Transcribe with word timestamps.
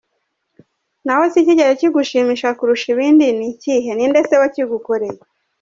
Naho 1.05 1.23
se 1.31 1.37
icyigeze 1.41 1.73
kugushyimisha 1.81 2.47
kurusha 2.57 2.87
ibindi 2.93 3.25
ni 3.37 3.43
igiki? 3.49 3.69
Ese 3.77 3.91
ni 3.93 4.05
nde 4.09 4.21
wakigukoreye?. 4.41 5.19